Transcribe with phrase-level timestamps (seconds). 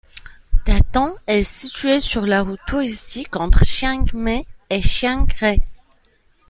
[0.65, 5.61] Tha Ton est situé sur la route touristique entre Chiang Mai et Chiang Rai.